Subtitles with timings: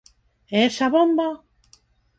[0.57, 1.27] _E esa bomba?